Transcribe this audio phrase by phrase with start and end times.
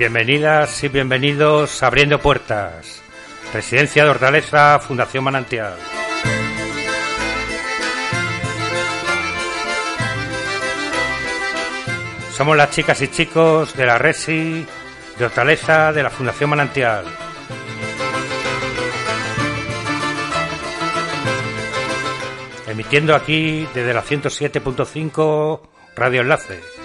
[0.00, 3.02] Bienvenidas y bienvenidos a Abriendo Puertas,
[3.52, 5.74] Residencia de Hortaleza, Fundación Manantial.
[12.32, 14.64] Somos las chicas y chicos de la Resi,
[15.18, 17.04] de Hortaleza, de la Fundación Manantial.
[22.66, 25.60] Emitiendo aquí desde la 107.5
[25.94, 26.79] Radio Enlace.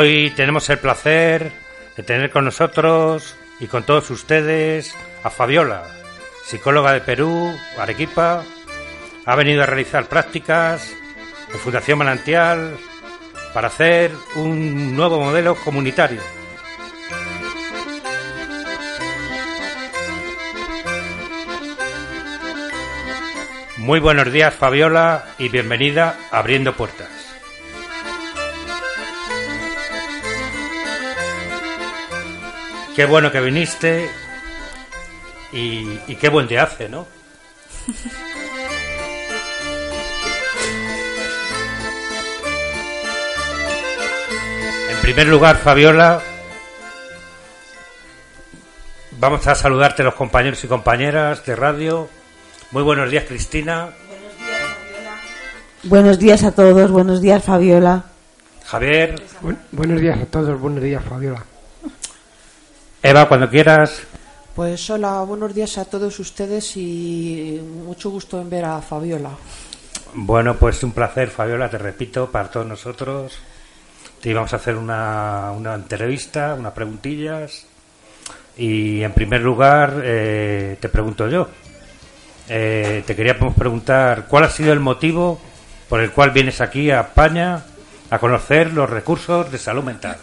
[0.00, 1.50] Hoy tenemos el placer
[1.96, 4.94] de tener con nosotros y con todos ustedes
[5.24, 5.88] a Fabiola,
[6.44, 8.44] psicóloga de Perú, Arequipa.
[9.26, 10.94] Ha venido a realizar prácticas
[11.52, 12.76] en Fundación Manantial
[13.52, 16.20] para hacer un nuevo modelo comunitario.
[23.78, 27.17] Muy buenos días Fabiola y bienvenida a Abriendo Puertas.
[32.98, 34.10] Qué bueno que viniste
[35.52, 37.06] y, y qué buen día hace, ¿no?
[44.90, 46.20] En primer lugar, Fabiola,
[49.12, 52.08] vamos a saludarte los compañeros y compañeras de radio.
[52.72, 53.90] Muy buenos días, Cristina.
[55.84, 58.06] Buenos días a todos, buenos días Fabiola.
[58.64, 59.22] Javier.
[59.70, 61.44] buenos días a todos, buenos días Fabiola.
[63.08, 64.02] Eva, cuando quieras.
[64.54, 69.30] Pues hola, buenos días a todos ustedes y mucho gusto en ver a Fabiola.
[70.12, 73.38] Bueno, pues un placer, Fabiola, te repito, para todos nosotros.
[74.20, 77.64] Te íbamos a hacer una, una entrevista, unas preguntillas.
[78.58, 81.48] Y en primer lugar, eh, te pregunto yo.
[82.46, 85.40] Eh, te queríamos preguntar cuál ha sido el motivo
[85.88, 87.64] por el cual vienes aquí a España
[88.10, 90.18] a conocer los recursos de salud mental.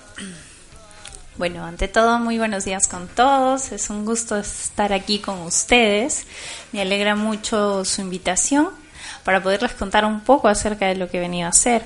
[1.38, 3.73] Bueno, ante todo, muy buenos días con todos.
[3.73, 6.25] Es un gusto estar aquí con ustedes.
[6.71, 8.69] Me alegra mucho su invitación
[9.25, 11.86] para poderles contar un poco acerca de lo que he venido a hacer.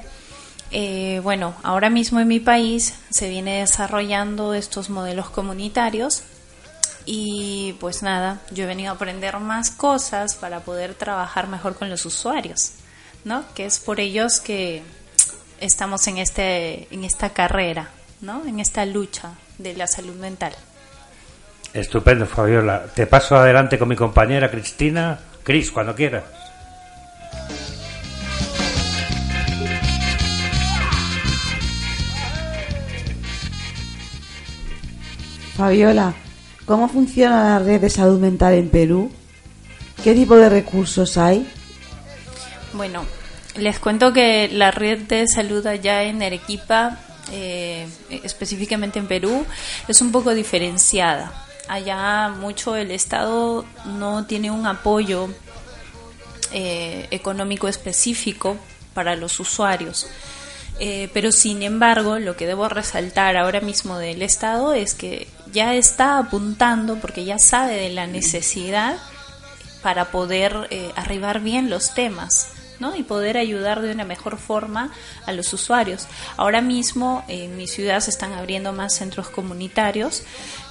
[0.69, 6.21] Eh, bueno, ahora mismo en mi país se viene desarrollando estos modelos comunitarios
[7.07, 11.89] y pues nada, yo he venido a aprender más cosas para poder trabajar mejor con
[11.89, 12.73] los usuarios,
[13.23, 13.44] ¿no?
[13.56, 14.83] Que es por ellos que
[15.59, 17.89] estamos en este en esta carrera
[18.21, 18.45] ¿no?
[18.45, 20.53] en esta lucha de la salud mental.
[21.73, 22.85] Estupendo, Fabiola.
[22.95, 25.19] Te paso adelante con mi compañera Cristina.
[25.44, 26.23] Cris, cuando quieras.
[35.56, 36.15] Fabiola,
[36.69, 39.11] ¿Cómo funciona la red de salud mental en Perú?
[40.03, 41.51] ¿Qué tipo de recursos hay?
[42.73, 43.06] Bueno,
[43.56, 47.00] les cuento que la red de salud allá en Arequipa,
[47.31, 47.87] eh,
[48.23, 49.45] específicamente en Perú,
[49.87, 51.45] es un poco diferenciada.
[51.67, 55.29] Allá mucho el Estado no tiene un apoyo
[56.51, 58.57] eh, económico específico
[58.93, 60.07] para los usuarios.
[60.79, 65.75] Eh, pero sin embargo, lo que debo resaltar ahora mismo del Estado es que ya
[65.75, 68.97] está apuntando, porque ya sabe de la necesidad
[69.83, 72.47] para poder eh, arribar bien los temas.
[72.79, 72.95] ¿No?
[72.95, 74.91] y poder ayudar de una mejor forma
[75.25, 76.07] a los usuarios.
[76.37, 80.23] Ahora mismo en mi ciudad se están abriendo más centros comunitarios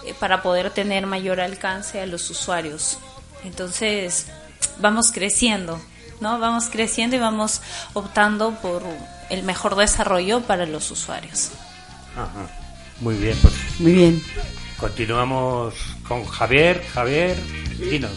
[0.06, 2.98] eh, para poder tener mayor alcance a los usuarios.
[3.44, 4.26] Entonces,
[4.80, 5.80] vamos creciendo,
[6.20, 6.38] ¿no?
[6.38, 7.60] Vamos creciendo y vamos
[7.92, 8.82] optando por
[9.30, 11.50] el mejor desarrollo para los usuarios.
[12.16, 12.48] Ajá.
[13.00, 14.22] Muy bien, pues Muy bien.
[14.78, 15.74] continuamos
[16.06, 16.84] con Javier.
[16.92, 17.36] Javier,
[17.78, 18.10] dinos.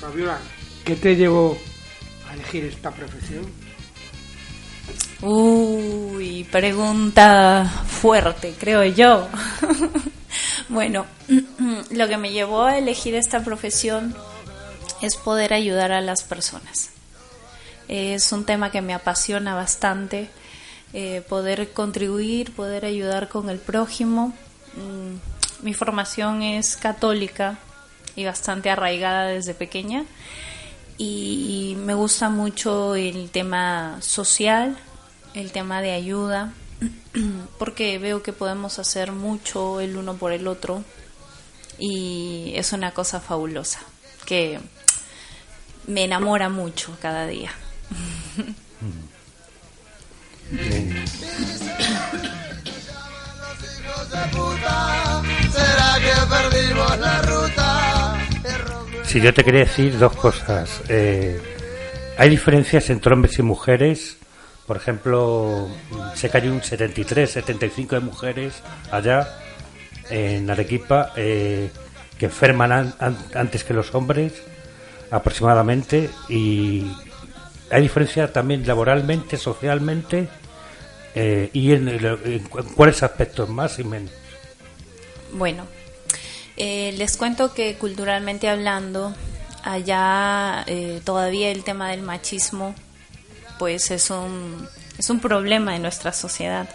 [0.00, 0.38] Fabiola,
[0.84, 1.58] ¿qué te llevó
[2.34, 3.46] elegir esta profesión?
[5.22, 9.28] Uy, pregunta fuerte, creo yo.
[10.68, 11.06] bueno,
[11.90, 14.14] lo que me llevó a elegir esta profesión
[15.00, 16.90] es poder ayudar a las personas.
[17.88, 20.28] Es un tema que me apasiona bastante,
[20.92, 24.34] eh, poder contribuir, poder ayudar con el prójimo.
[24.74, 27.58] Mm, mi formación es católica
[28.16, 30.04] y bastante arraigada desde pequeña
[30.96, 34.76] y me gusta mucho el tema social,
[35.34, 36.52] el tema de ayuda,
[37.58, 40.84] porque veo que podemos hacer mucho el uno por el otro
[41.78, 43.80] y es una cosa fabulosa
[44.24, 44.60] que
[45.86, 47.50] me enamora mucho cada día.
[50.50, 51.04] Bien.
[55.52, 57.93] ¿Será que perdimos la ruta?
[59.14, 60.80] Si yo te quería decir dos cosas.
[60.88, 61.40] Eh,
[62.18, 64.16] hay diferencias entre hombres y mujeres.
[64.66, 65.68] Por ejemplo,
[66.16, 68.54] sé que hay un 73, 75 de mujeres
[68.90, 69.28] allá
[70.10, 71.70] en Arequipa eh,
[72.18, 74.32] que enferman an- an- antes que los hombres,
[75.12, 76.10] aproximadamente.
[76.28, 76.90] Y
[77.70, 80.26] hay diferencia también laboralmente, socialmente
[81.14, 82.40] eh, y en, en en
[82.74, 84.10] cuáles aspectos más y menos.
[85.32, 85.66] Bueno,
[86.56, 89.14] eh, les cuento que culturalmente hablando,
[89.62, 92.74] allá eh, todavía el tema del machismo,
[93.58, 94.68] pues es un,
[94.98, 96.68] es un problema en nuestra sociedad.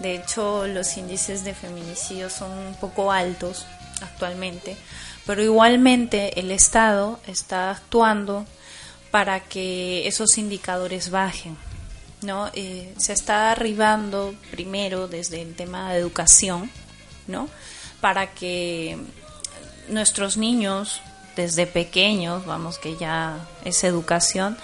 [0.00, 3.66] De hecho, los índices de feminicidio son un poco altos
[4.00, 4.76] actualmente,
[5.26, 8.44] pero igualmente el Estado está actuando
[9.10, 11.56] para que esos indicadores bajen.
[12.22, 12.50] ¿no?
[12.54, 16.70] Eh, se está arribando primero desde el tema de educación,
[17.26, 17.48] ¿no?
[18.00, 18.96] Para que
[19.88, 21.00] nuestros niños,
[21.36, 24.56] desde pequeños, vamos que ya es educación,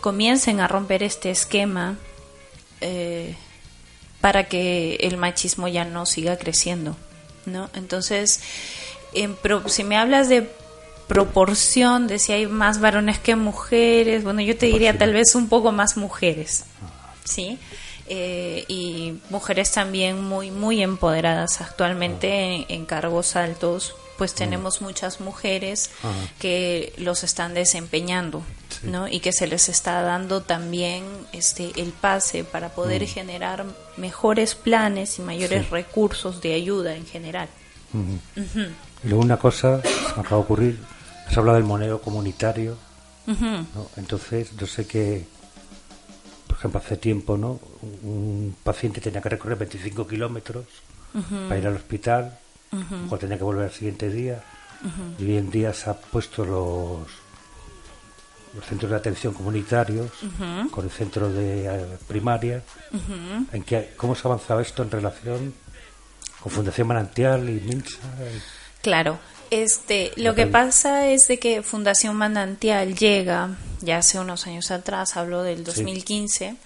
[0.00, 1.96] comiencen a romper este esquema
[2.80, 3.34] eh,
[4.20, 6.96] para que el machismo ya no siga creciendo,
[7.46, 7.68] ¿no?
[7.74, 8.40] Entonces,
[9.12, 10.48] en pro- si me hablas de
[11.08, 15.48] proporción de si hay más varones que mujeres, bueno, yo te diría tal vez un
[15.50, 16.64] poco más mujeres,
[17.24, 17.58] ¿sí?
[18.06, 25.20] Eh, y mujeres también muy muy empoderadas actualmente en, en cargos altos pues tenemos muchas
[25.20, 25.90] mujeres
[26.38, 28.42] que los están desempeñando
[28.82, 29.08] ¿no?
[29.08, 33.64] y que se les está dando también este el pase para poder generar
[33.96, 37.48] mejores planes y mayores recursos de ayuda en general.
[37.92, 39.80] Y luego una cosa
[40.16, 40.78] me acaba de ocurrir,
[41.26, 42.76] has hablado del monero comunitario.
[43.26, 43.88] ¿no?
[43.96, 45.24] entonces yo sé que,
[46.46, 47.58] por ejemplo, hace tiempo, ¿no?
[48.02, 50.66] Un paciente tenía que recorrer 25 kilómetros
[51.48, 52.38] para ir al hospital,
[53.10, 54.42] o tenía que volver al siguiente día,
[55.18, 57.24] y hoy en día se han puesto los
[58.54, 60.10] los centros de atención comunitarios
[60.70, 62.62] con el centro de eh, primaria.
[63.52, 65.54] ¿En qué, ¿Cómo se ha avanzado esto en relación
[66.40, 67.98] con Fundación Manantial y Minsa?
[68.82, 69.18] Claro.
[69.50, 73.50] Este, lo que pasa es de que Fundación Manantial llega,
[73.82, 76.56] ya hace unos años atrás, habló del 2015,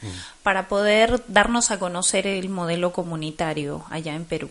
[0.42, 4.48] para poder darnos a conocer el modelo comunitario allá en Perú,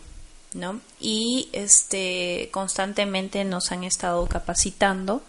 [0.54, 0.80] ¿no?
[1.00, 5.22] Y este, constantemente nos han estado capacitando.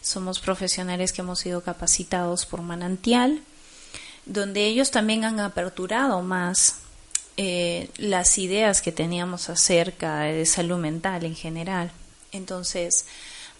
[0.00, 3.40] Somos profesionales que hemos sido capacitados por Manantial,
[4.26, 6.76] donde ellos también han aperturado más
[7.36, 11.90] eh, las ideas que teníamos acerca de salud mental en general.
[12.32, 13.06] Entonces,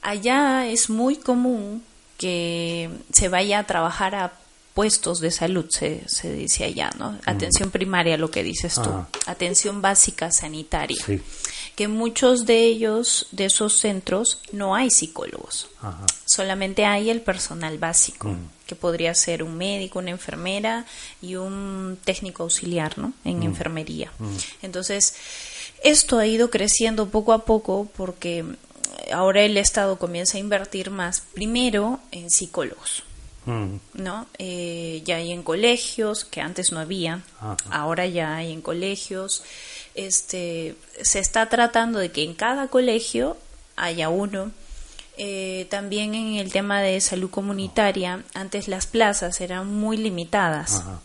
[0.02, 1.82] allá es muy común
[2.18, 4.32] que se vaya a trabajar a
[4.78, 7.18] puestos de salud, se, se dice allá, ¿no?
[7.26, 8.90] Atención primaria, lo que dices tú.
[8.90, 9.08] Ah.
[9.26, 11.02] Atención básica sanitaria.
[11.04, 11.20] Sí.
[11.74, 15.68] que muchos de ellos, de esos centros, no hay psicólogos.
[15.80, 16.06] Ajá.
[16.26, 18.48] Solamente hay el personal básico, Mm.
[18.66, 20.86] que podría ser un médico, una enfermera
[21.20, 23.12] y un técnico auxiliar, ¿no?
[23.24, 24.12] En enfermería.
[24.62, 25.14] Entonces,
[25.82, 28.44] esto ha ido creciendo poco a poco porque
[29.12, 33.02] ahora el Estado comienza a invertir más, primero en psicólogos.
[33.48, 33.80] Mm.
[33.94, 34.26] ¿no?
[34.38, 37.56] Eh, ya hay en colegios, que antes no había, Ajá.
[37.70, 39.42] ahora ya hay en colegios.
[39.94, 43.38] Este, se está tratando de que en cada colegio
[43.76, 44.52] haya uno.
[45.16, 50.80] Eh, también en el tema de salud comunitaria, antes las plazas eran muy limitadas.
[50.80, 51.00] Ajá.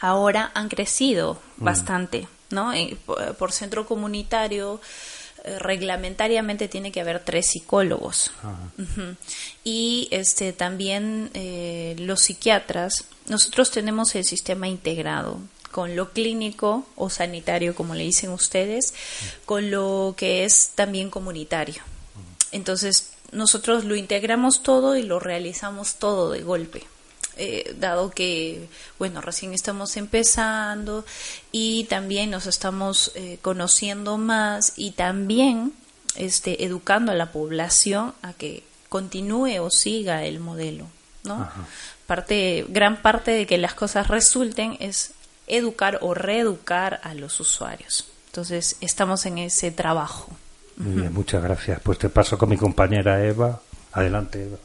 [0.00, 2.72] Ahora han crecido bastante, ¿no?
[2.74, 4.80] Eh, por, por centro comunitario,
[5.58, 8.32] reglamentariamente tiene que haber tres psicólogos.
[9.62, 15.38] Y este también eh, los psiquiatras, nosotros tenemos el sistema integrado
[15.70, 18.94] con lo clínico o sanitario, como le dicen ustedes,
[19.44, 21.82] con lo que es también comunitario.
[22.52, 26.84] Entonces, nosotros lo integramos todo y lo realizamos todo de golpe.
[27.36, 31.04] Eh, dado que, bueno, recién estamos empezando
[31.50, 35.72] y también nos estamos eh, conociendo más y también
[36.16, 40.86] este, educando a la población a que continúe o siga el modelo,
[41.24, 41.48] ¿no?
[42.06, 45.12] Parte, gran parte de que las cosas resulten es
[45.46, 48.06] educar o reeducar a los usuarios.
[48.26, 50.30] Entonces, estamos en ese trabajo.
[50.76, 51.80] Muy bien, muchas gracias.
[51.82, 53.60] Pues te paso con mi compañera Eva.
[53.92, 54.56] Adelante, Eva.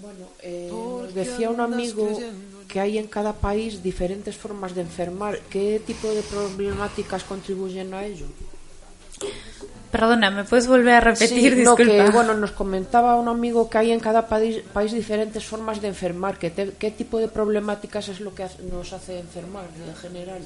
[0.00, 0.68] Bueno, eh,
[1.14, 2.20] decía un amigo
[2.68, 5.38] que hay en cada país diferentes formas de enfermar.
[5.50, 8.26] ¿Qué tipo de problemáticas contribuyen a ello?
[9.90, 11.54] Perdona, ¿me puedes volver a repetir?
[11.56, 15.44] Sí, no, que bueno, nos comentaba un amigo que hay en cada país, país diferentes
[15.44, 16.38] formas de enfermar.
[16.38, 20.42] Que te- ¿Qué tipo de problemáticas es lo que nos hace enfermar en general?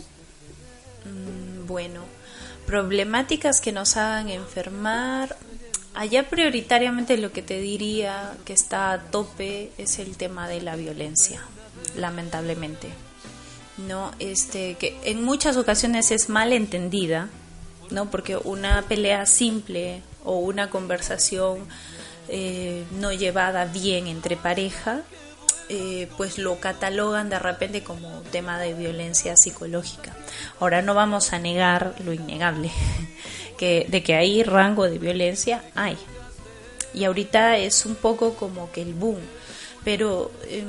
[1.05, 2.01] Mm, Bueno,
[2.67, 5.37] problemáticas que nos hagan enfermar.
[5.95, 10.75] Allá prioritariamente lo que te diría que está a tope es el tema de la
[10.75, 11.41] violencia,
[11.97, 12.89] lamentablemente.
[13.77, 17.29] No, este que en muchas ocasiones es mal entendida,
[17.91, 18.11] ¿no?
[18.11, 21.67] Porque una pelea simple o una conversación
[22.29, 25.03] eh, no llevada bien entre pareja
[25.71, 30.15] eh, pues lo catalogan de repente como tema de violencia psicológica.
[30.61, 32.71] Ahora no vamos a negar lo innegable,
[33.57, 35.97] que de que hay rango de violencia, hay.
[36.93, 39.19] Y ahorita es un poco como que el boom,
[39.85, 40.67] pero em,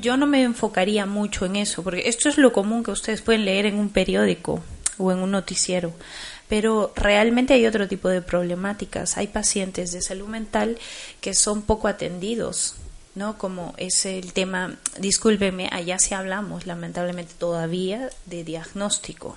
[0.00, 3.44] yo no me enfocaría mucho en eso, porque esto es lo común que ustedes pueden
[3.44, 4.62] leer en un periódico
[4.98, 5.92] o en un noticiero.
[6.48, 9.16] Pero realmente hay otro tipo de problemáticas.
[9.16, 10.78] Hay pacientes de salud mental
[11.20, 12.76] que son poco atendidos,
[13.14, 13.36] ¿no?
[13.36, 19.36] Como es el tema, discúlpeme, allá sí hablamos lamentablemente todavía de diagnóstico.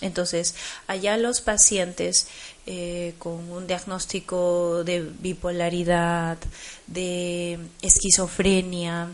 [0.00, 0.54] Entonces,
[0.86, 2.26] allá los pacientes
[2.66, 6.38] eh, con un diagnóstico de bipolaridad,
[6.86, 9.08] de esquizofrenia,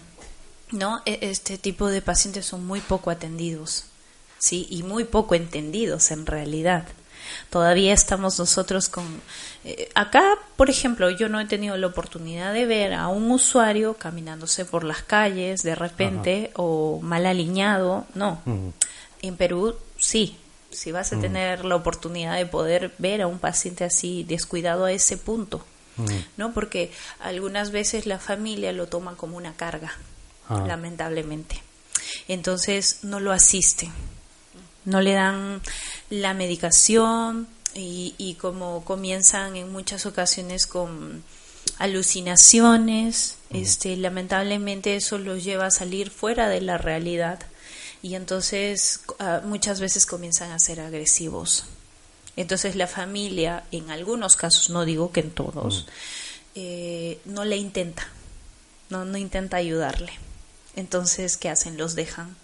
[0.73, 1.01] ¿no?
[1.07, 3.85] E- Este tipo de pacientes son muy poco atendidos,
[4.39, 4.67] ¿sí?
[4.71, 6.87] Y muy poco entendidos en realidad.
[7.51, 9.05] Todavía estamos nosotros con...
[9.65, 10.23] eh, acá,
[10.57, 14.85] por ejemplo, yo no he tenido la oportunidad de ver a un usuario caminándose por
[14.85, 18.41] las calles de repente o mal alineado, no.
[18.47, 18.69] Mm.
[19.21, 20.37] En Perú, sí.
[20.71, 24.93] Si vas a tener la oportunidad de poder ver a un paciente así descuidado a
[24.93, 25.65] ese punto,
[26.37, 26.53] ¿no?
[26.53, 29.97] Porque algunas veces la familia lo toma como una carga,
[30.49, 30.65] Ah.
[30.67, 31.63] lamentablemente.
[32.29, 33.91] Entonces no lo asisten,
[34.85, 35.61] no le dan
[36.11, 41.23] la medicación y, y como comienzan en muchas ocasiones con
[41.79, 47.39] alucinaciones, este, lamentablemente eso los lleva a salir fuera de la realidad
[48.03, 51.65] y entonces ah, muchas veces comienzan a ser agresivos.
[52.37, 55.87] Entonces la familia, en algunos casos, no digo que en todos,
[56.55, 58.07] eh, no le intenta,
[58.91, 60.13] no, no intenta ayudarle.
[60.77, 61.77] Entonces, ¿qué hacen?
[61.77, 62.37] Los dejan.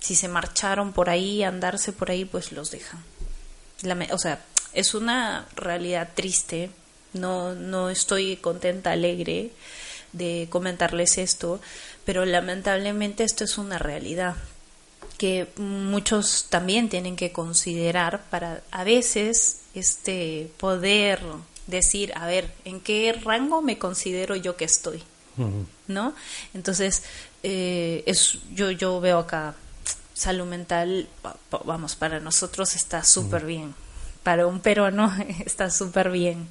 [0.00, 3.04] Si se marcharon por ahí, andarse por ahí, pues los dejan.
[4.10, 6.70] O sea, es una realidad triste.
[7.12, 9.50] No, no estoy contenta, alegre
[10.12, 11.60] de comentarles esto,
[12.06, 14.34] pero lamentablemente esto es una realidad
[15.22, 21.20] que muchos también tienen que considerar para a veces este poder
[21.68, 25.00] decir, a ver, ¿en qué rango me considero yo que estoy?
[25.86, 26.14] ¿no?
[26.54, 27.04] Entonces,
[27.44, 29.54] eh, es, yo, yo veo acá
[30.12, 33.74] salud mental, va- va- vamos, para nosotros está súper bien.
[34.24, 35.12] Para un peruano
[35.46, 36.48] está súper bien.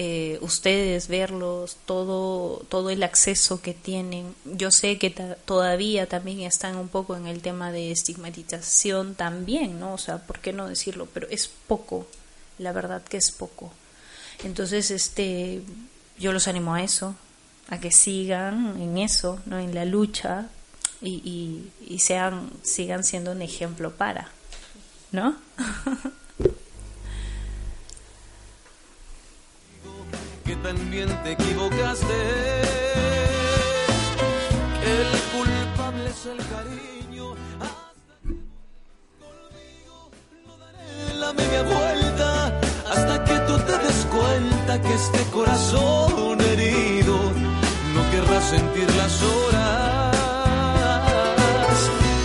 [0.00, 4.32] Eh, ustedes verlos, todo, todo el acceso que tienen.
[4.44, 9.94] Yo sé que todavía también están un poco en el tema de estigmatización también, ¿no?
[9.94, 11.08] O sea, ¿por qué no decirlo?
[11.12, 12.06] Pero es poco,
[12.58, 13.72] la verdad que es poco.
[14.44, 15.62] Entonces, este,
[16.16, 17.16] yo los animo a eso,
[17.68, 19.58] a que sigan en eso, ¿no?
[19.58, 20.46] en la lucha
[21.02, 21.14] y,
[21.88, 24.30] y, y sean, sigan siendo un ejemplo para,
[25.10, 25.36] ¿no?
[30.62, 32.18] también te equivocaste.
[34.84, 37.34] El culpable es el cariño.
[40.46, 42.60] No daré la media vuelta
[42.90, 47.16] hasta que tú te des cuenta que este corazón herido
[47.94, 50.16] no querrá sentir las horas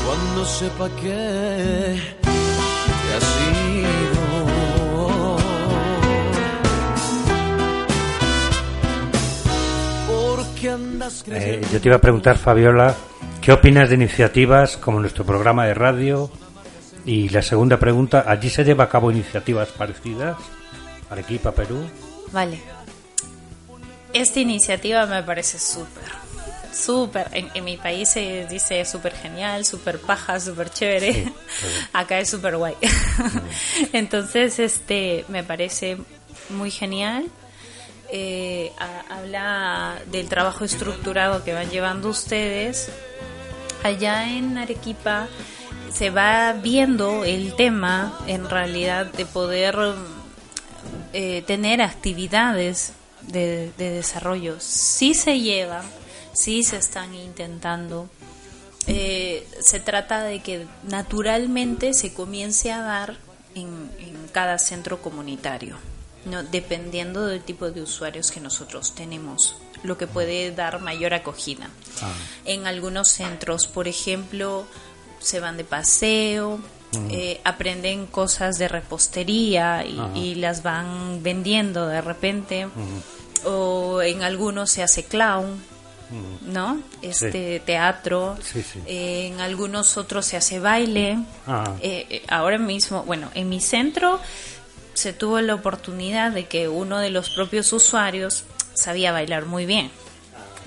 [0.05, 3.33] cuando sepa que te has.
[11.27, 12.95] Eh, yo te iba a preguntar, Fabiola,
[13.41, 16.31] ¿qué opinas de iniciativas como nuestro programa de radio?
[17.05, 20.37] Y la segunda pregunta, ¿allí se lleva a cabo iniciativas parecidas?
[21.09, 21.83] Arequipa, Perú.
[22.31, 22.59] Vale.
[24.13, 26.03] Esta iniciativa me parece súper,
[26.71, 27.27] súper.
[27.33, 31.13] En, en mi país se dice súper genial, súper paja, súper chévere.
[31.13, 31.67] Sí, sí.
[31.93, 32.75] Acá es súper guay.
[33.93, 35.97] Entonces, este, me parece
[36.49, 37.25] muy genial.
[38.15, 42.89] Eh, ha- habla del trabajo estructurado que van llevando ustedes.
[43.83, 45.27] Allá en Arequipa
[45.91, 49.75] se va viendo el tema, en realidad, de poder
[51.13, 54.57] eh, tener actividades de, de desarrollo.
[54.59, 55.83] Sí se llevan,
[56.33, 58.09] sí se están intentando.
[58.85, 63.15] Eh, se trata de que naturalmente se comience a dar
[63.55, 65.77] en, en cada centro comunitario,
[66.25, 66.43] ¿no?
[66.43, 71.69] dependiendo del tipo de usuarios que nosotros tenemos, lo que puede dar mayor acogida.
[72.45, 74.65] En algunos centros, por ejemplo,
[75.19, 76.59] se van de paseo,
[77.09, 82.67] eh, aprenden cosas de repostería y, las van vendiendo de repente.
[83.45, 85.61] O en algunos se hace clown,
[86.45, 86.79] ¿no?
[87.01, 88.37] Este teatro.
[88.41, 88.79] Sí, sí.
[88.85, 91.17] En algunos otros se hace baile.
[91.47, 91.75] Ah.
[91.81, 94.19] Eh, eh, ahora mismo, bueno, en mi centro
[94.93, 99.91] se tuvo la oportunidad de que uno de los propios usuarios sabía bailar muy bien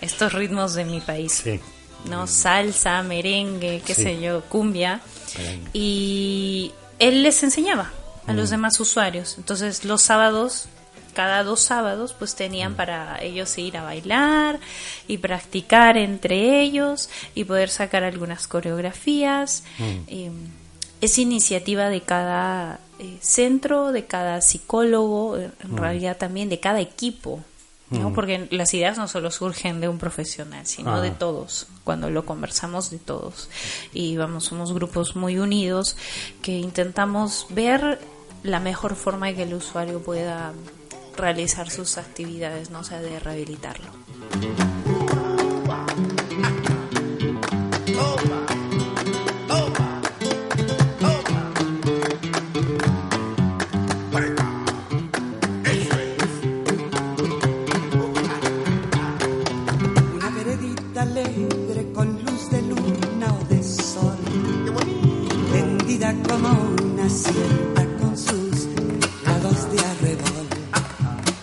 [0.00, 1.40] estos ritmos de mi país.
[1.44, 1.60] Sí.
[2.08, 2.26] ¿no?
[2.26, 4.02] Salsa, merengue, qué Sí.
[4.02, 5.00] sé yo, cumbia.
[5.38, 5.70] Merengue.
[5.72, 7.90] Y él les enseñaba
[8.26, 9.36] a los demás usuarios.
[9.38, 10.66] Entonces los sábados,
[11.14, 14.60] cada dos sábados, pues tenían para ellos ir a bailar
[15.08, 19.64] y practicar entre ellos y poder sacar algunas coreografías.
[20.08, 20.30] Eh,
[21.00, 26.80] es iniciativa de cada eh, centro, de cada psicólogo, eh, en realidad también de cada
[26.80, 27.40] equipo.
[27.90, 28.12] ¿no?
[28.12, 31.00] Porque las ideas no solo surgen de un profesional, sino Ah.
[31.00, 33.48] de todos, cuando lo conversamos de todos.
[33.92, 35.96] Y vamos, somos grupos muy unidos
[36.42, 38.00] que intentamos ver
[38.42, 40.52] la mejor forma de que el usuario pueda
[41.16, 43.86] realizar sus actividades, no o sea, de rehabilitarlo.
[48.24, 48.35] Una
[67.16, 68.66] sienta con sus
[69.24, 70.46] lados de arrebol,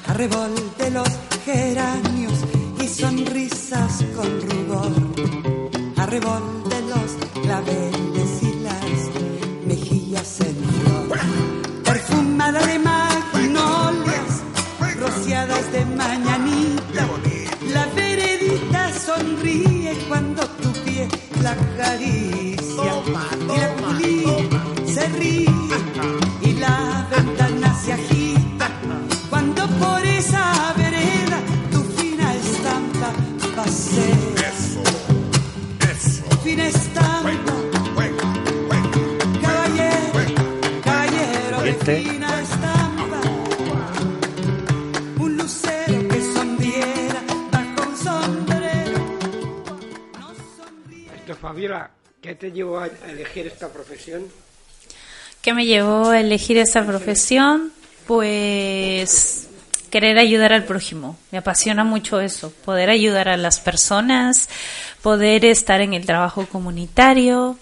[0.07, 1.09] arrebol de los
[1.45, 2.33] geranios
[2.79, 4.91] y sonrisas con rubor,
[5.97, 11.19] arrebol de los claveles y las mejillas en flor,
[11.83, 14.43] perfumada de magnolias,
[14.99, 17.07] rociadas de mañanita.
[17.73, 21.07] La veredita sonríe cuando tu pie
[21.41, 22.93] la acaricia.
[23.53, 24.23] Y la culi
[24.85, 25.62] se ríe
[50.55, 51.09] sonríe.
[51.13, 51.91] Esto, Fabiola,
[52.21, 54.23] ¿qué te llevó a a elegir esta profesión?
[55.41, 57.73] ¿Qué me llevó a elegir esta profesión?
[58.07, 59.49] Pues
[59.89, 61.17] querer ayudar al prójimo.
[61.31, 64.47] Me apasiona mucho eso, poder ayudar a las personas,
[65.01, 67.57] poder estar en el trabajo comunitario.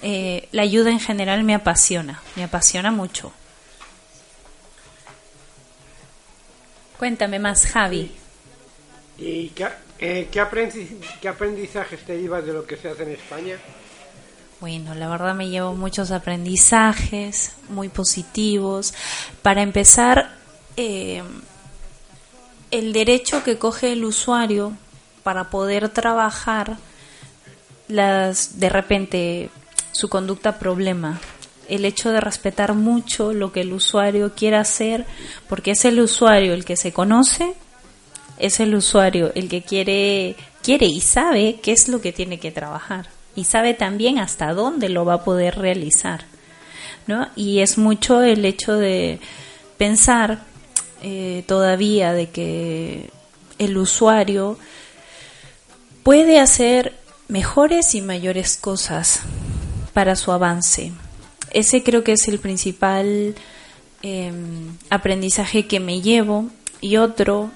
[0.00, 3.32] Eh, la ayuda en general me apasiona, me apasiona mucho.
[6.98, 8.10] Cuéntame más, Javi.
[9.18, 10.40] ¿Y qué, eh, qué
[11.28, 13.56] aprendizajes te llevas de lo que se hace en España?
[14.60, 18.94] Bueno, la verdad me llevo muchos aprendizajes muy positivos.
[19.42, 20.34] Para empezar,
[20.76, 21.22] eh,
[22.70, 24.72] el derecho que coge el usuario
[25.22, 26.76] para poder trabajar
[27.88, 29.50] las de repente
[29.92, 31.20] su conducta problema
[31.68, 35.04] el hecho de respetar mucho lo que el usuario quiera hacer
[35.48, 37.54] porque es el usuario el que se conoce
[38.38, 42.52] es el usuario el que quiere quiere y sabe qué es lo que tiene que
[42.52, 46.24] trabajar y sabe también hasta dónde lo va a poder realizar
[47.06, 47.28] ¿no?
[47.36, 49.20] y es mucho el hecho de
[49.76, 50.40] pensar
[51.02, 53.10] eh, todavía de que
[53.58, 54.58] el usuario
[56.02, 56.94] puede hacer
[57.28, 59.20] mejores y mayores cosas
[59.92, 60.92] para su avance.
[61.50, 63.34] Ese creo que es el principal
[64.02, 64.32] eh,
[64.90, 67.50] aprendizaje que me llevo y otro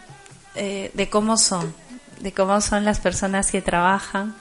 [0.54, 1.74] eh, de cómo son,
[2.20, 4.34] de cómo son las personas que trabajan.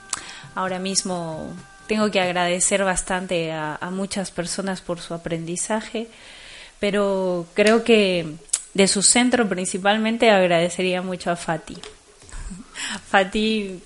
[0.54, 1.52] Ahora mismo
[1.86, 6.08] tengo que agradecer bastante a, a muchas personas por su aprendizaje,
[6.78, 8.36] pero creo que
[8.74, 11.76] de su centro principalmente agradecería mucho a Fati.
[13.10, 13.82] Fati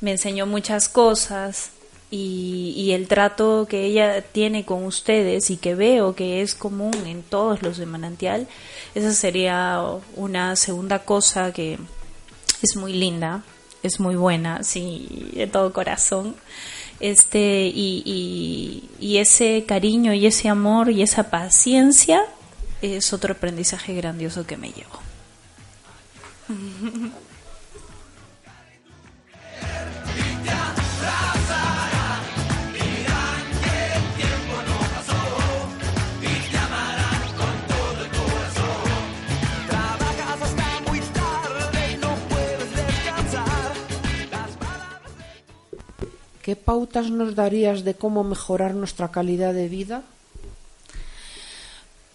[0.00, 1.70] me enseñó muchas cosas
[2.12, 6.94] y, y, el trato que ella tiene con ustedes y que veo que es común
[7.06, 8.46] en todos los de Manantial,
[8.94, 9.82] esa sería
[10.14, 11.78] una segunda cosa que
[12.60, 13.42] es muy linda,
[13.82, 16.36] es muy buena, sí, de todo corazón.
[17.00, 22.22] Este, y, y, y ese cariño y ese amor y esa paciencia
[22.82, 25.00] es otro aprendizaje grandioso que me llevo.
[46.42, 50.02] ¿Qué pautas nos darías de cómo mejorar nuestra calidad de vida?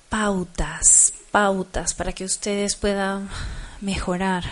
[0.09, 3.29] Pautas, pautas para que ustedes puedan
[3.79, 4.43] mejorar.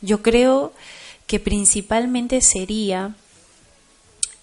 [0.00, 0.72] Yo creo
[1.26, 3.16] que principalmente sería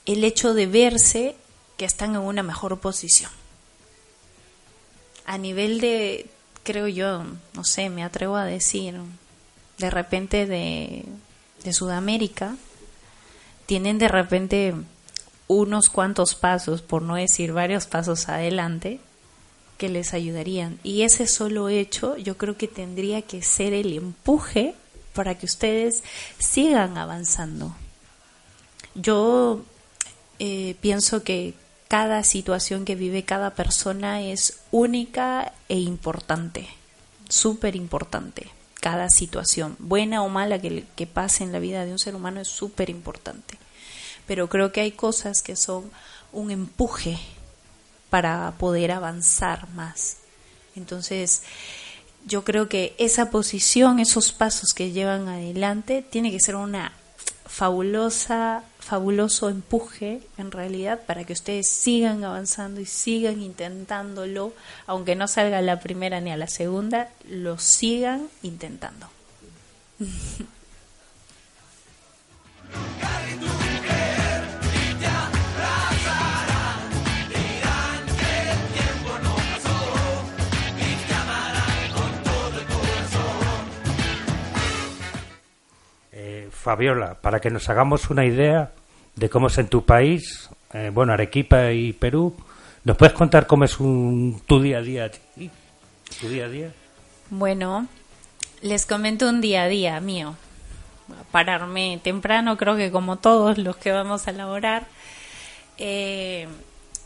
[0.06, 1.38] el hecho de verse
[1.78, 3.32] que están en una mejor posición.
[5.26, 6.30] A nivel de,
[6.63, 9.00] creo yo, no sé, me atrevo a decir,
[9.78, 11.06] de repente de,
[11.63, 12.58] de Sudamérica,
[13.65, 14.73] tienen de repente
[15.47, 18.99] unos cuantos pasos, por no decir varios pasos adelante,
[19.78, 20.80] que les ayudarían.
[20.84, 24.76] Y ese solo hecho yo creo que tendría que ser el empuje
[25.13, 26.04] para que ustedes
[26.39, 27.76] sigan avanzando.
[28.95, 29.62] Yo
[30.39, 31.54] eh, pienso que
[31.88, 36.67] cada situación que vive cada persona es única e importante,
[37.30, 38.47] súper importante.
[38.84, 42.41] Cada situación, buena o mala que, que pase en la vida de un ser humano
[42.41, 43.58] es súper importante.
[44.28, 45.89] Pero creo que hay cosas que son
[46.34, 47.17] un empuje
[48.10, 50.17] para poder avanzar más.
[50.76, 51.43] Entonces,
[52.26, 56.91] yo creo que esa posición, esos pasos que llevan adelante, tiene que ser una
[57.46, 64.54] fabulosa, fabuloso empuje en realidad para que ustedes sigan avanzando y sigan intentándolo,
[64.86, 69.08] aunque no salga a la primera ni a la segunda, lo sigan intentando.
[86.63, 88.71] Fabiola, para que nos hagamos una idea
[89.15, 92.34] de cómo es en tu país, eh, bueno, Arequipa y Perú,
[92.86, 95.12] ¿nos puedes contar cómo es un, tu día a día?
[96.21, 96.71] ¿Tu día a día?
[97.30, 97.88] Bueno,
[98.62, 100.36] les comento un día a día mío.
[101.32, 104.88] Pararme temprano, creo que como todos los que vamos a laborar.
[105.78, 106.47] Eh,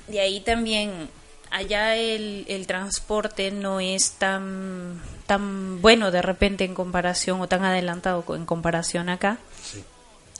[0.08, 1.10] de ahí también
[1.50, 7.64] allá el, el, transporte no es tan tan bueno de repente en comparación o tan
[7.64, 9.38] adelantado en comparación acá.
[9.62, 9.84] Sí.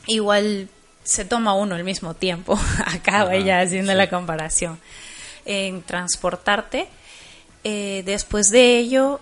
[0.08, 0.70] Igual
[1.04, 3.98] se toma uno el mismo tiempo, acá vaya haciendo sí.
[3.98, 4.80] la comparación,
[5.46, 6.88] en transportarte.
[7.64, 9.20] Eh, después de ello,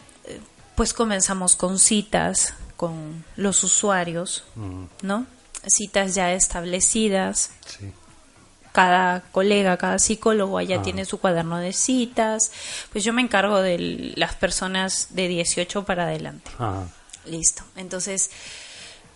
[0.76, 4.84] pues comenzamos con citas con los usuarios, mm.
[5.02, 5.26] ¿no?
[5.68, 7.52] Citas ya establecidas.
[7.66, 7.92] Sí
[8.76, 10.82] cada colega, cada psicólogo allá ah.
[10.82, 12.52] tiene su cuaderno de citas.
[12.92, 16.52] Pues yo me encargo de las personas de 18 para adelante.
[16.60, 16.84] Ah.
[17.26, 17.64] Listo.
[17.78, 18.30] Entonces,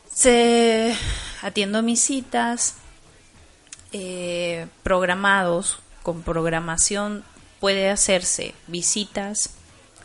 [0.10, 0.95] se
[1.41, 2.76] atiendo mis citas
[3.91, 7.26] eh, programados con programación.
[7.60, 9.50] Puede hacerse visitas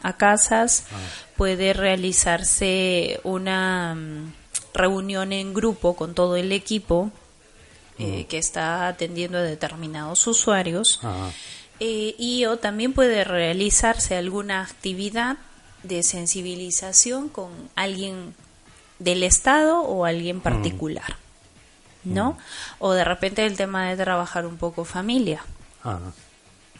[0.02, 0.96] a casas, ah.
[1.36, 4.32] puede realizarse una mm,
[4.74, 7.12] reunión en grupo con todo el equipo
[7.98, 11.00] eh, que está atendiendo a determinados usuarios.
[11.80, 15.36] Eh, y o también puede realizarse alguna actividad
[15.82, 18.34] de sensibilización con alguien
[18.98, 21.16] del Estado o alguien particular,
[22.04, 22.38] ¿no?
[22.78, 25.44] O de repente el tema de trabajar un poco familia.
[25.82, 26.12] Ajá.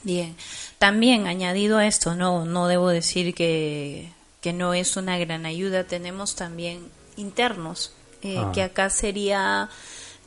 [0.05, 0.37] Bien,
[0.79, 5.85] también añadido a esto, no, no debo decir que, que no es una gran ayuda,
[5.85, 8.53] tenemos también internos, eh, Ah.
[8.53, 9.69] que acá sería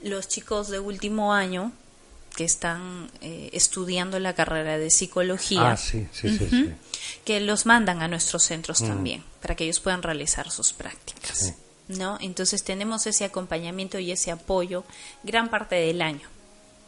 [0.04, 1.72] los chicos de último año
[2.36, 6.50] que están eh, estudiando la carrera de psicología, Ah, sí, sí, sí, Ujú.
[6.56, 6.74] sí.
[7.26, 8.88] que los mandan a nuestros centros Mm.
[8.88, 11.54] también, para que ellos puedan realizar sus prácticas.
[11.88, 12.18] ¿no?
[12.20, 14.84] Entonces tenemos ese acompañamiento y ese apoyo
[15.24, 16.28] gran parte del año.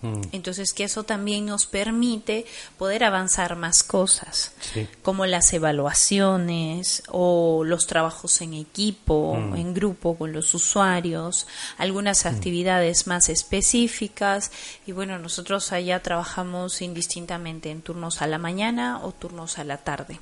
[0.01, 2.45] Mm, Entonces que eso también nos permite
[2.77, 4.87] poder avanzar más cosas, Sí.
[5.01, 9.55] como las evaluaciones o los trabajos en equipo, Mm.
[9.57, 14.51] en grupo con los usuarios, algunas actividades más específicas.
[14.85, 19.77] Y bueno, nosotros allá trabajamos indistintamente en turnos a la mañana o turnos a la
[19.77, 20.19] tarde,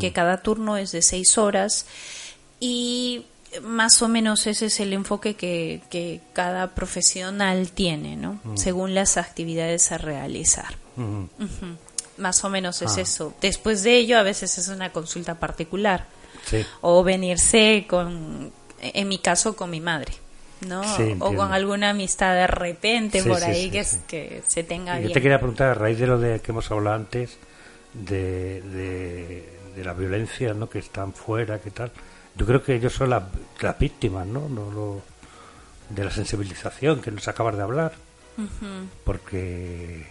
[0.00, 1.86] que cada turno es de seis horas.
[2.60, 3.24] Y
[3.62, 8.40] más o menos ese es el enfoque que, que cada profesional tiene, ¿no?
[8.54, 10.74] Según las actividades a realizar.
[12.16, 13.00] Más o menos es Ah.
[13.02, 13.34] eso.
[13.40, 16.06] Después de ello, a veces es una consulta particular
[16.44, 16.64] Sí.
[16.80, 20.12] o venirse con, en mi caso, con mi madre,
[20.66, 20.82] ¿no?
[20.96, 25.12] Sí, o con alguna amistad de repente Sí, por ahí que, se tenga Yo bien.
[25.12, 27.36] te quería preguntar, a raíz de lo de que hemos hablado antes,
[27.94, 30.68] de, de, de la violencia ¿no?
[30.68, 31.92] que están fuera, que tal.
[32.38, 33.24] Yo creo que ellos son las,
[33.60, 34.48] las víctimas, ¿no?
[34.48, 35.02] No lo-
[35.90, 37.92] de la sensibilización que nos acabas de hablar,
[39.04, 40.06] porque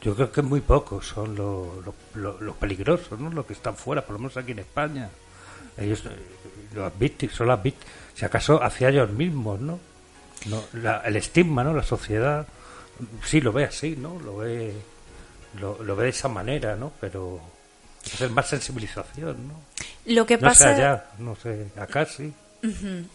[0.00, 3.30] yo creo que muy pocos son los, los, los- los peligrosos, ¿no?
[3.30, 5.10] Los que están fuera, por lo menos aquí en España.
[5.76, 6.02] Ellos,
[6.74, 9.78] las víctimas, son las víctimas, si acaso hacia ellos mismos, ¿no?
[10.46, 11.74] no la- el estigma, ¿no?
[11.74, 12.46] La sociedad,
[13.24, 14.18] sí lo ve así, ¿no?
[14.20, 14.72] Lo ve,
[15.60, 16.92] lo, lo ve de esa manera, ¿no?
[17.00, 17.40] Pero
[18.20, 19.54] es más sensibilización, ¿no?
[20.06, 22.32] Lo que no sé pasa allá, no sé, acá sí.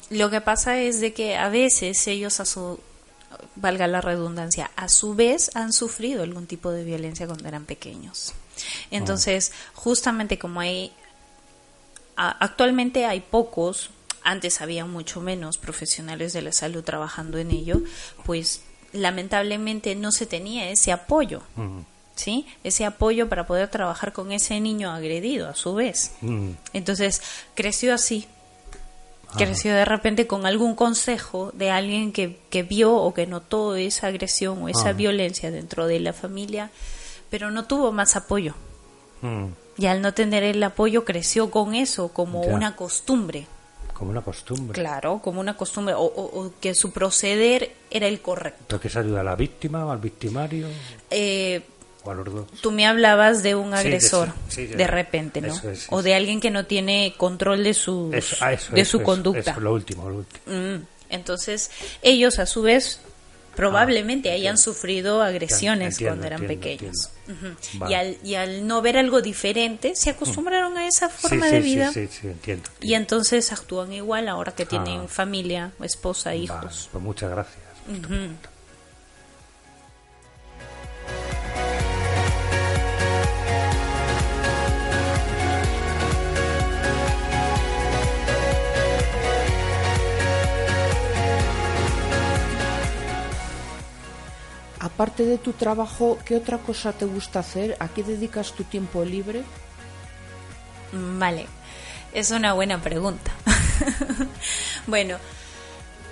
[0.09, 2.79] Lo que pasa es de que a veces ellos a su
[3.55, 8.33] valga la redundancia, a su vez han sufrido algún tipo de violencia cuando eran pequeños.
[8.91, 10.93] Entonces, justamente como hay
[12.15, 13.89] actualmente hay pocos,
[14.23, 17.81] antes había mucho menos profesionales de la salud trabajando en ello,
[18.25, 18.61] pues
[18.93, 21.41] lamentablemente no se tenía ese apoyo.
[22.21, 22.45] ¿Sí?
[22.63, 26.11] Ese apoyo para poder trabajar con ese niño agredido a su vez.
[26.21, 27.19] mm, Entonces,
[27.55, 28.27] creció así.
[29.37, 34.07] Creció de repente con algún consejo de alguien que, que vio o que notó esa
[34.07, 34.93] agresión o esa Ajá.
[34.93, 36.69] violencia dentro de la familia,
[37.29, 38.53] pero no tuvo más apoyo.
[39.21, 39.45] mm.
[39.77, 42.53] Y al no tener el apoyo, creció con eso como Ya.
[42.53, 43.47] una costumbre.
[43.93, 44.79] Como una costumbre.
[44.79, 48.79] Claro, como una costumbre, o, o- o que su proceder era el correcto.
[48.81, 50.67] ¿qué se ayuda a la víctima o al victimario
[51.09, 51.61] Eh,
[52.03, 52.51] o a los dos?
[52.61, 55.53] Tú me hablabas de un Sí, de agresor, sí, de, de- repente, ¿no?
[55.69, 58.97] es, o de alguien que no tiene control de su, Eso, ah, eso, de eso,
[58.99, 59.51] su conducta.
[59.51, 60.41] eso, lo último, lo último.
[60.47, 61.69] Mm, Entonces,
[62.01, 63.01] ellos a su vez
[63.55, 67.09] probablemente Ah, hayan sufrido agresiones Entiendo, cuando eran entiendo, pequeños.
[67.73, 67.91] Vale.
[67.91, 71.61] Y, al, y al no ver algo diferente, se acostumbraron a esa forma sí, de
[71.61, 71.91] sí, vida.
[71.91, 72.69] Sí, sí, sí, entiendo.
[72.79, 75.07] Y entonces actúan igual ahora que tienen Ah.
[75.09, 76.87] familia, esposa, Vale, hijos.
[76.93, 77.57] pues muchas gracias.
[94.81, 97.77] Aparte de tu trabajo, ¿qué otra cosa te gusta hacer?
[97.79, 99.43] ¿A qué dedicas tu tiempo libre?
[100.91, 101.45] Mm, Vale,
[102.13, 103.31] es una buena pregunta.
[104.87, 105.17] bueno,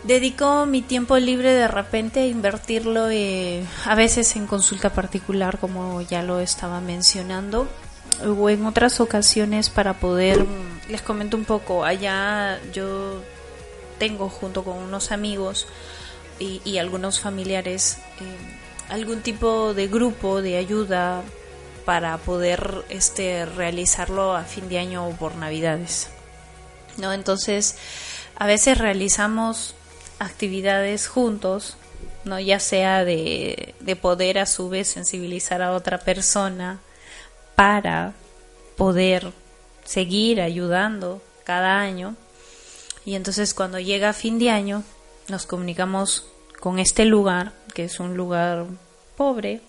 [0.03, 6.01] dedico mi tiempo libre de repente a invertirlo eh, a veces en consulta particular, como
[6.01, 7.67] ya lo estaba mencionando,
[8.23, 13.19] o en otras ocasiones para poder, mm, les comento un poco, allá yo
[13.97, 15.65] tengo junto con unos amigos
[16.39, 18.58] y, algunos familiares eh,
[18.89, 21.23] algún tipo de grupo de ayuda
[21.85, 26.09] para poder este realizarlo a fin de año o por navidades
[26.97, 27.77] no entonces
[28.35, 29.75] a veces realizamos
[30.19, 31.77] actividades juntos
[32.25, 36.79] no ya sea de, de poder a su vez sensibilizar a otra persona
[37.55, 38.13] para
[38.77, 39.33] poder
[39.83, 42.15] seguir ayudando cada año.
[43.05, 44.83] Y entonces cuando llega fin de año
[45.27, 46.27] nos comunicamos
[46.59, 48.65] con este lugar, que es un lugar
[49.17, 49.61] pobre,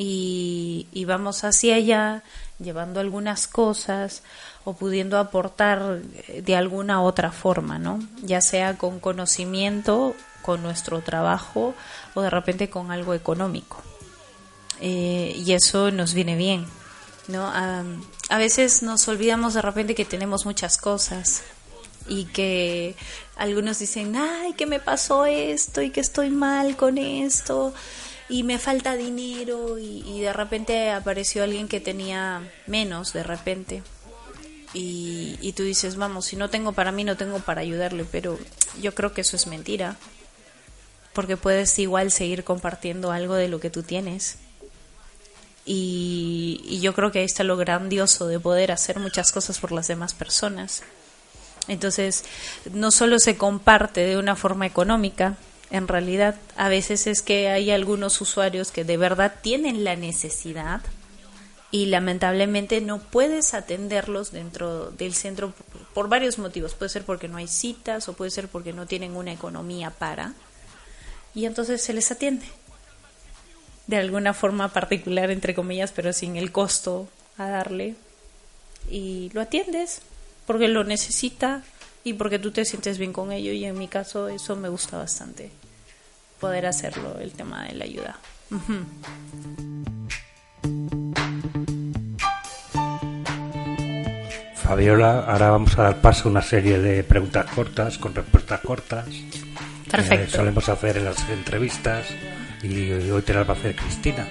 [0.00, 2.22] y, vamos hacia allá
[2.60, 4.22] llevando algunas cosas
[4.64, 7.98] o pudiendo aportar de alguna otra forma, ¿no?
[8.22, 11.74] Ya sea con conocimiento, con nuestro trabajo
[12.14, 13.82] o de repente con algo económico.
[14.80, 16.66] Eh, y eso nos viene bien.
[17.26, 17.46] ¿no?
[17.46, 17.82] A,
[18.28, 21.42] a veces nos olvidamos de repente que tenemos muchas cosas
[22.08, 22.96] y que
[23.36, 27.72] algunos dicen, ay, que me pasó esto y que estoy mal con esto
[28.28, 33.82] y me falta dinero y, de repente apareció alguien que tenía menos de repente
[34.74, 38.38] y, y tú dices, vamos, si no tengo para mí, no tengo para ayudarle, pero
[38.80, 39.96] yo creo que eso es mentira,
[41.14, 44.36] porque puedes igual seguir compartiendo algo de lo que tú tienes.
[45.64, 49.72] Y, y yo creo que ahí está lo grandioso de poder hacer muchas cosas por
[49.72, 50.82] las demás personas.
[51.68, 52.24] Entonces,
[52.72, 55.36] no solo se comparte de una forma económica,
[55.70, 60.80] en realidad a veces es que hay algunos usuarios que de verdad tienen la necesidad
[61.70, 65.52] y lamentablemente no puedes atenderlos dentro del centro
[65.92, 66.74] por, varios motivos.
[66.74, 70.32] Puede ser porque no hay citas o puede ser porque no tienen una economía para.
[71.34, 72.46] Y entonces se les atiende
[73.86, 77.96] de alguna forma particular, entre comillas, pero sin el costo a darle.
[78.90, 80.00] Y lo atiendes
[80.48, 81.62] porque lo necesita
[82.04, 83.52] y porque tú te sientes bien con ello.
[83.52, 85.50] Y en mi caso eso me gusta bastante,
[86.40, 88.18] poder hacerlo, el tema de la ayuda.
[94.54, 99.06] Fabiola, ahora vamos a dar paso a una serie de preguntas cortas con respuestas cortas.
[99.90, 100.24] Perfecto.
[100.24, 102.06] Que solemos hacer en las entrevistas
[102.62, 104.26] y hoy te las va a hacer Cristina.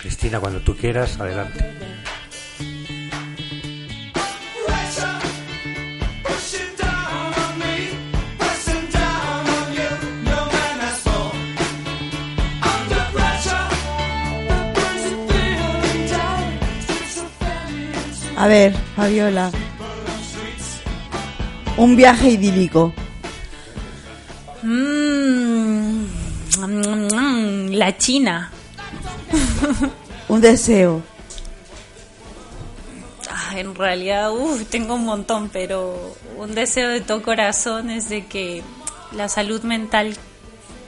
[0.00, 1.89] Cristina, cuando tú quieras, adelante.
[18.40, 19.50] A ver, Fabiola.
[21.76, 22.90] Un viaje idílico.
[24.62, 26.04] Mm,
[26.58, 28.50] mm, la China.
[30.28, 31.02] Un deseo.
[33.30, 38.24] Ah, en realidad, uf, tengo un montón, pero un deseo de todo corazón es de
[38.24, 38.62] que
[39.12, 40.16] la salud mental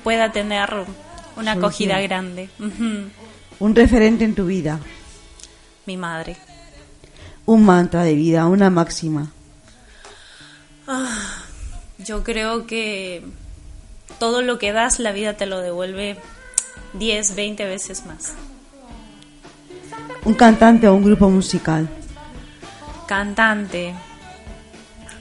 [0.03, 0.71] pueda tener
[1.37, 2.49] una acogida grande.
[3.59, 4.81] Un referente en tu vida.
[5.85, 6.39] Mi madre.
[7.47, 9.33] Un mantra de vida, una máxima.
[10.87, 11.45] Ah,
[11.99, 13.25] yo creo que
[14.19, 16.17] todo lo que das, la vida te lo devuelve
[16.95, 18.35] 10, 20 veces más.
[20.25, 21.89] Un cantante o un grupo musical.
[23.07, 23.95] Cantante.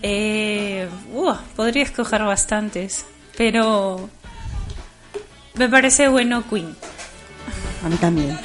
[0.03, 3.05] Eh, uh, podría escoger bastantes,
[3.37, 4.09] pero
[5.55, 6.75] me parece bueno Queen.
[7.83, 8.39] A mí también.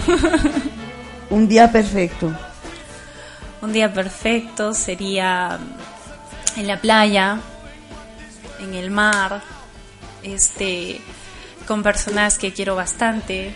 [1.30, 2.32] Un día perfecto.
[3.66, 5.58] Un día perfecto sería
[6.56, 7.40] en la playa,
[8.60, 9.42] en el mar,
[10.22, 11.00] este,
[11.66, 13.52] con personas que quiero bastante,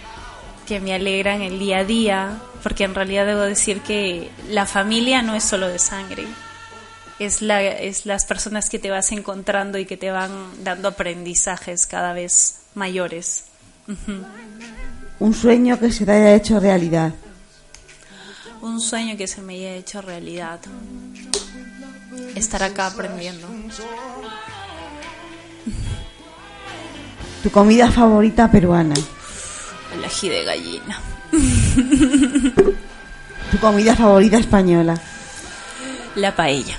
[0.66, 5.22] que me alegran el día a día, porque en realidad debo decir que la familia
[5.22, 6.24] no es solo de sangre,
[7.20, 10.32] es, la, es las personas que te vas encontrando y que te van
[10.64, 13.44] dando aprendizajes cada vez mayores.
[15.20, 17.12] Un sueño que se haya hecho realidad.
[18.62, 20.60] Un sueño que se me haya hecho realidad.
[22.34, 23.46] Estar acá aprendiendo.
[27.42, 28.94] Tu comida favorita peruana.
[29.94, 31.00] El ají de gallina.
[33.50, 35.00] Tu comida favorita española.
[36.16, 36.78] La paella.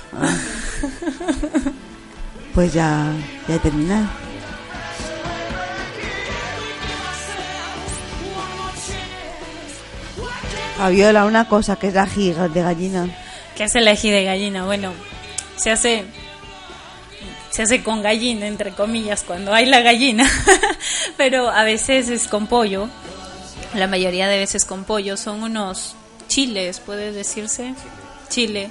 [2.54, 3.12] Pues ya,
[3.48, 4.06] ya he terminado.
[10.82, 13.08] Fabiola, una cosa que es la giga de gallina.
[13.54, 14.64] ¿Qué hace el ají de gallina?
[14.64, 14.92] Bueno,
[15.54, 16.06] se hace
[17.50, 20.28] se hace con gallina entre comillas cuando hay la gallina,
[21.16, 22.88] pero a veces es con pollo.
[23.74, 25.94] La mayoría de veces con pollo son unos
[26.26, 27.74] chiles, puede decirse,
[28.28, 28.68] chile,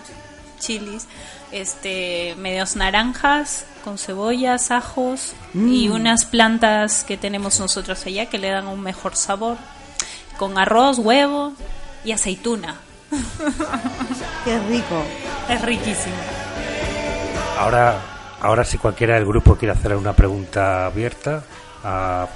[0.60, 1.08] chilis,
[1.54, 5.94] este, medios naranjas con cebollas, ajos y Mm.
[5.94, 9.56] unas plantas que tenemos nosotros allá que le dan un mejor sabor,
[10.38, 11.54] con arroz, huevo
[12.04, 12.76] y aceituna.
[14.46, 15.04] Qué rico.
[15.50, 16.16] Es riquísimo.
[17.60, 18.00] Ahora,
[18.40, 21.44] ahora si cualquiera del grupo quiere hacer una pregunta abierta
[21.84, 22.28] a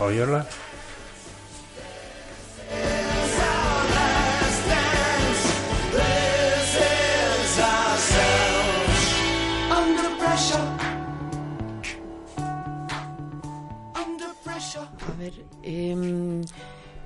[14.55, 14.87] pressure.
[15.07, 15.33] A ver,
[15.63, 16.41] em,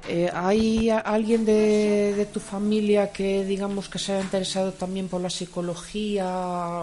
[0.09, 5.29] eh, ¿hay alguien de, tu familia que digamos que se haya interesado también por la
[5.29, 6.25] psicología?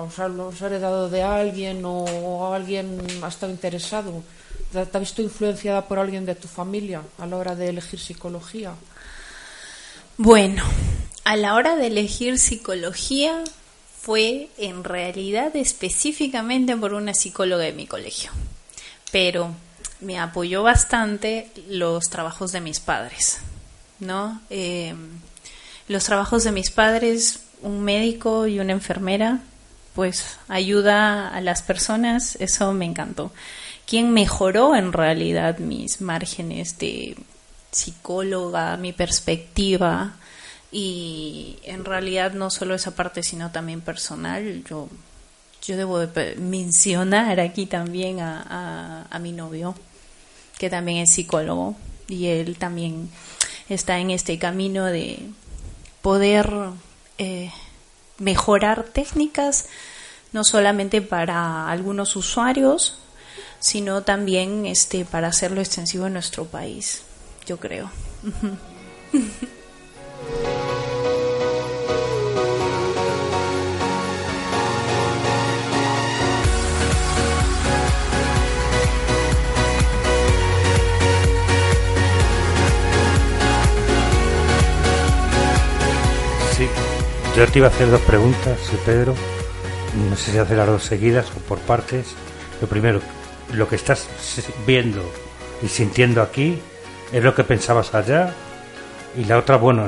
[0.02, 4.22] O sea, ¿lo has heredado de alguien o alguien ha estado interesado
[4.72, 8.00] ¿Te, te has visto influenciada por alguien de tu familia a la hora de elegir
[8.00, 8.74] psicología?
[10.16, 10.64] Bueno,
[11.24, 13.42] a la hora de elegir psicología
[14.00, 18.30] fue en realidad específicamente por una psicóloga de mi colegio,
[19.10, 19.50] pero
[20.01, 23.38] me apoyó bastante los trabajos de mis padres,
[23.99, 24.40] ¿no?
[24.51, 24.94] Eh,
[25.88, 29.40] los trabajos de mis padres, un médico y una enfermera,
[29.94, 33.32] pues ayuda a las personas, eso me encantó.
[33.86, 37.16] Quien mejoró en realidad mis márgenes de
[37.70, 40.16] psicóloga, mi perspectiva
[40.72, 44.64] y en realidad no solo esa parte sino también personal.
[44.64, 44.88] Yo,
[45.62, 49.74] yo debo de mencionar aquí también a, a mi novio
[50.59, 51.76] que también es psicólogo
[52.09, 53.11] y él también
[53.68, 55.18] está en este camino de
[56.02, 56.52] poder
[57.18, 57.50] eh,
[58.18, 59.66] mejorar técnicas
[60.32, 62.98] no solamente para algunos usuarios
[63.59, 67.02] sino también este para hacerlo extensivo en nuestro país
[67.46, 67.90] yo creo
[87.37, 89.14] yo te iba a hacer dos preguntas, sí, Pedro.
[90.09, 92.14] No sé si hacer las dos seguidas o por partes.
[92.62, 93.03] Lo primero,
[93.53, 94.09] lo que estás
[94.66, 95.03] viendo
[95.62, 96.59] y sintiendo aquí
[97.12, 98.34] es lo que pensabas allá.
[99.18, 99.87] Y la otra, bueno,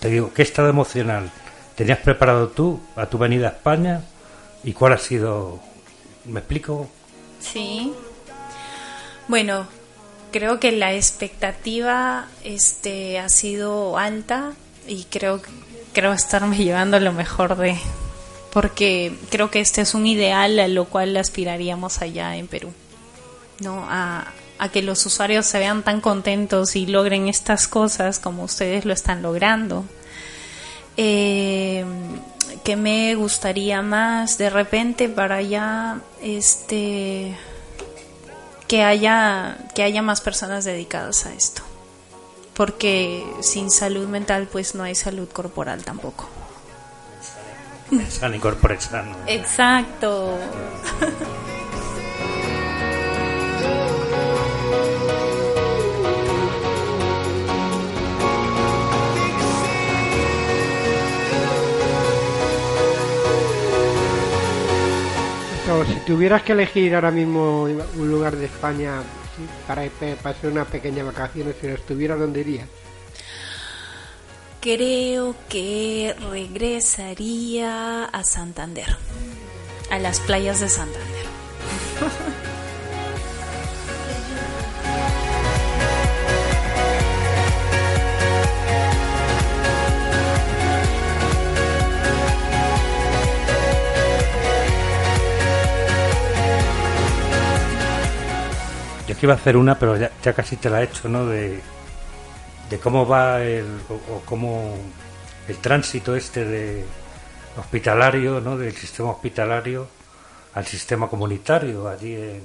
[0.00, 1.30] te digo, ¿qué estado emocional
[1.74, 4.00] tenías preparado tú a tu venida a España?
[4.64, 5.60] ¿Y cuál ha sido?
[6.24, 6.88] ¿Me explico?
[7.38, 7.92] Sí.
[9.28, 9.66] Bueno,
[10.32, 14.54] creo que la expectativa este ha sido alta
[14.88, 15.42] y creo
[15.96, 17.74] creo estarme llevando lo mejor de
[18.52, 22.70] porque creo que este es un ideal a lo cual aspiraríamos allá en Perú.
[23.60, 23.86] ¿No?
[23.88, 24.26] A,
[24.58, 28.92] a que los usuarios se vean tan contentos y logren estas cosas como ustedes lo
[28.92, 29.86] están logrando.
[30.98, 31.86] Eh,
[32.62, 37.34] que me gustaría más de repente para allá este
[38.68, 41.65] que haya que haya más personas dedicadas a esto
[42.56, 46.28] porque sin salud mental pues no hay salud corporal tampoco
[48.08, 49.14] Sano y corpore sano.
[49.26, 50.38] exacto
[65.84, 69.02] si tuvieras que elegir ahora mismo un lugar de España
[69.36, 72.68] sí, para, para hacer una pequeña vacaciones, si no estuvieras, ¿dónde irías?
[74.66, 78.96] creo que regresaría a Santander
[79.92, 81.26] a las playas de Santander
[99.18, 101.26] Que iba a hacer una, pero ya, ya casi te la he hecho, ¿no?
[101.26, 101.60] De,
[102.70, 104.76] de cómo va el, o, o cómo
[105.48, 106.84] el tránsito este de
[107.58, 108.58] hospitalario, ¿no?
[108.58, 109.88] Del sistema hospitalario
[110.54, 112.42] al sistema comunitario, allí en,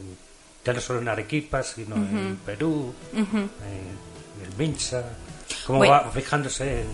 [0.65, 3.37] ya no solo en Arequipa, sino en Perú, Ujú.
[3.37, 5.03] en el Minsa.
[5.65, 5.93] Cómo Bueno.
[5.93, 6.87] va fijándose en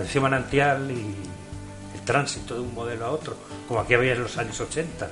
[0.00, 1.14] el río manantial y
[1.96, 3.36] el tránsito de un modelo a otro,
[3.68, 5.08] como aquí había en los años 80.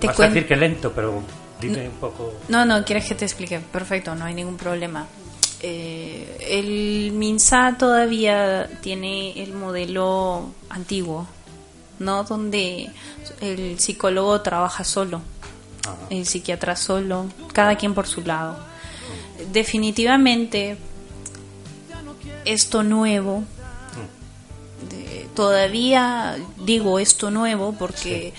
[0.00, 1.22] Te Vas a decir que lento, pero
[1.60, 2.32] dime un poco.
[2.48, 3.58] No, no, quieres que te explique.
[3.60, 5.06] Perfecto, no hay ningún problema.
[5.60, 11.26] Eh, el MINSA todavía tiene el modelo antiguo,
[11.98, 12.22] ¿no?
[12.24, 12.90] Donde
[13.40, 15.20] el psicólogo trabaja solo,
[16.10, 18.56] el psiquiatra solo, cada quien por su lado.
[19.52, 20.76] Definitivamente,
[22.44, 23.42] esto nuevo,
[24.88, 28.32] de- todavía digo esto nuevo porque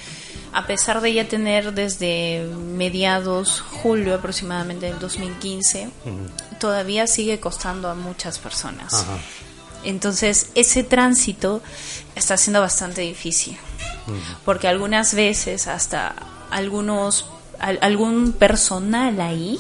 [0.54, 2.44] a pesar de ya tener desde
[2.76, 5.90] mediados julio aproximadamente del 2015,
[6.60, 8.94] todavía sigue costando a muchas personas.
[8.94, 9.18] Ajá.
[9.84, 11.62] Entonces, ese tránsito
[12.16, 13.58] está siendo bastante difícil,
[14.44, 16.16] porque algunas veces hasta
[16.52, 17.28] algunos
[17.60, 19.60] al- algún personal ahí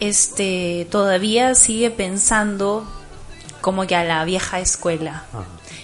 [0.00, 2.84] este todavía sigue pensando
[3.60, 5.24] como que a la vieja escuela.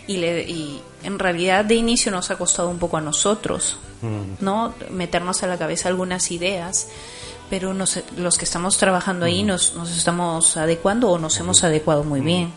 [0.07, 3.79] Y, le, y en realidad de inicio nos ha costado un poco a nosotros,
[4.41, 4.75] ¿no?
[4.91, 6.89] Meternos a la cabeza algunas ideas,
[7.51, 12.05] pero nos- los que estamos trabajando ahí nos, nos estamos adecuando o nos hemos adecuado
[12.05, 12.53] muy bien.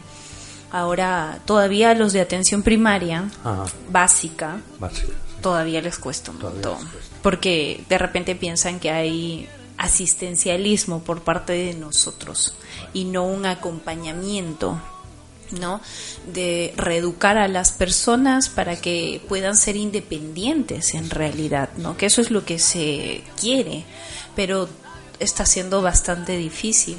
[0.71, 3.65] Ahora, todavía los de atención primaria, Ajá.
[3.89, 5.13] básica, Básica.
[5.41, 6.87] todavía les cuesta un Todavía montón.
[6.89, 7.15] cuesta.
[7.23, 12.53] Porque de repente piensan que hay asistencialismo por parte de nosotros
[12.93, 14.79] y no un acompañamiento
[15.51, 15.81] ¿no?
[16.31, 21.97] De reeducar a las personas para que puedan ser independientes en realidad, ¿no?
[21.97, 23.85] Que eso es lo que se quiere,
[24.35, 24.69] pero
[25.19, 26.97] está siendo bastante difícil.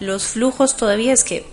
[0.00, 1.46] Los flujos todavía es que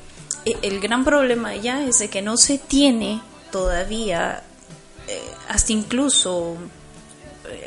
[0.46, 3.22] eh, el gran problema ya es de que no se tiene
[3.52, 4.44] todavía
[5.08, 6.58] eh, hasta incluso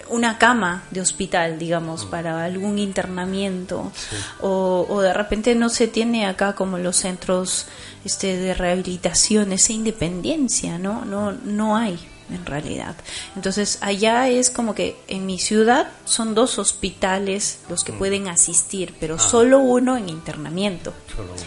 [0.08, 3.92] una cama de hospital, digamos, para algún internamiento,
[4.40, 7.66] o, o de repente no se tiene acá como los centros
[8.04, 11.04] este, de rehabilitación, esa independencia, ¿no?
[11.04, 11.98] No, no hay
[12.30, 12.94] en realidad.
[13.34, 18.94] Entonces, allá es como que en mi ciudad son dos hospitales los que pueden asistir,
[19.00, 20.92] pero solo uno en internamiento.
[21.14, 21.42] Solo uno.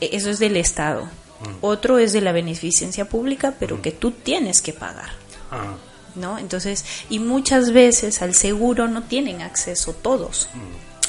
[0.00, 1.08] E- Eso es del Estado.
[1.60, 5.10] Otro es de la beneficencia pública, pero que tú tienes que pagar.
[5.50, 5.74] Ah,
[6.14, 6.38] ¿no?
[6.38, 10.48] Entonces, y muchas veces al seguro no tienen acceso todos.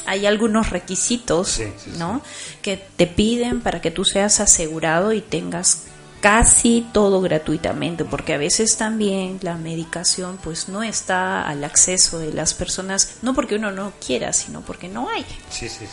[0.05, 1.97] Hay algunos requisitos, Sí, sí, sí.
[1.97, 2.21] ¿no?
[2.61, 5.83] Que te piden para que tú seas asegurado y tengas
[6.21, 12.33] casi todo gratuitamente, porque a veces también la medicación pues no está al acceso de
[12.33, 15.23] las personas, no porque uno no quiera, sino porque no hay.
[15.49, 15.87] sí, sí, sí.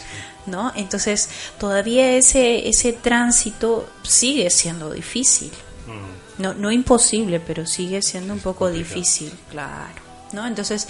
[0.47, 0.73] ¿no?
[0.75, 5.53] Entonces, todavía ese, ese tránsito sigue siendo difícil.
[5.87, 6.22] Mm.
[6.39, 10.01] No, no imposible, pero sigue siendo un poco difícil, claro.
[10.33, 10.47] ¿no?
[10.47, 10.89] Entonces,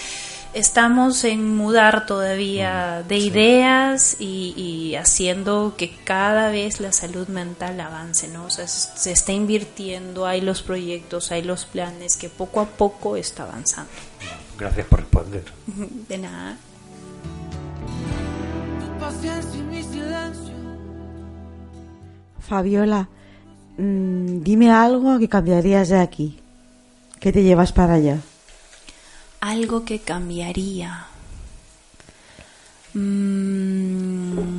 [0.55, 7.81] estamos en mudar todavía de ideas y, y haciendo que cada vez la salud mental
[7.81, 8.45] avance, ¿no?
[8.45, 12.67] O sea, se se está invirtiendo, hay los proyectos, hay los planes que poco a
[12.67, 13.91] poco está avanzando.
[14.59, 15.45] Gracias por responder.
[16.09, 16.57] De nada.
[18.81, 20.55] Tu paciencia y mi silencio.
[22.39, 23.09] Fabiola,
[23.79, 26.39] mm, dime algo que cambiarías de aquí.
[27.21, 28.19] ¿Qué te llevas para allá?
[29.41, 31.07] Algo que cambiaría.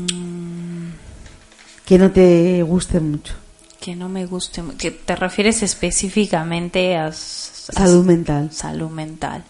[0.03, 0.89] Mm,
[1.86, 3.34] Que no te guste mucho.
[3.80, 4.61] que no me guste.
[4.64, 8.49] mu- Que te refieres específicamente a Salud mental.
[8.51, 9.43] salud mental.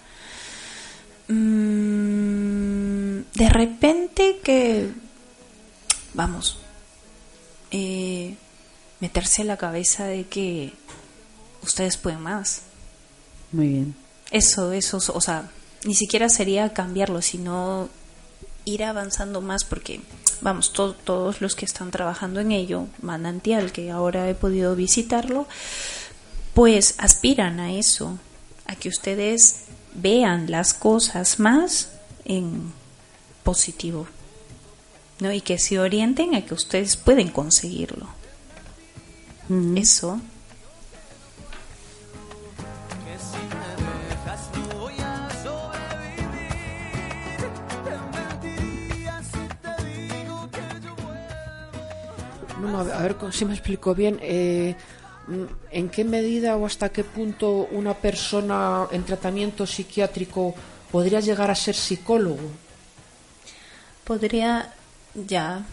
[1.28, 4.89] Mm, de repente que,
[6.16, 6.57] vamos,
[7.72, 8.36] eh,
[9.04, 10.72] meterse en la cabeza de que
[11.62, 12.62] ustedes pueden más.
[13.51, 13.95] Muy bien.
[14.32, 15.51] Eso, eso, o sea,
[15.84, 17.89] ni siquiera sería cambiarlo, sino
[18.64, 19.99] ir avanzando más porque,
[20.39, 25.47] vamos, to- todos los que están trabajando en ello, Manantial, que ahora he podido visitarlo,
[26.54, 28.18] pues aspiran a eso,
[28.68, 31.89] a que ustedes vean las cosas más
[32.24, 32.72] en
[33.43, 34.08] positivo,
[35.20, 35.34] ¿no?
[35.34, 38.08] Y que se orienten a que ustedes pueden conseguirlo.
[39.75, 40.19] Eso.
[44.55, 46.59] No a sobrevivir.
[47.83, 52.61] Te mentiría si te digo que yo vuelvo.
[52.61, 54.19] No, no, a ver si me explico bien.
[54.21, 54.75] eh,
[55.71, 60.53] ¿En qué medida o hasta qué punto una persona en tratamiento psiquiátrico
[60.91, 62.49] podría llegar a ser psicólogo?
[64.03, 64.73] Podría,
[65.15, 65.65] ya.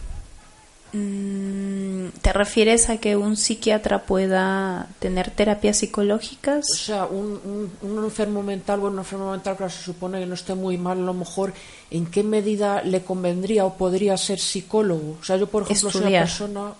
[0.93, 6.65] Mm, ¿Te refieres a que un psiquiatra pueda tener terapias O psicológicas?
[6.67, 10.33] sea, un, un- un enfermo mental, bueno, un enfermo mental, claro, se supone que no
[10.35, 11.53] esté muy mal, a lo mejor,
[11.91, 15.17] ¿en qué medida le convendría o podría ser psicólogo?
[15.21, 16.23] O sea, yo, por ejemplo, soy una Estudiar.
[16.27, 16.73] persona...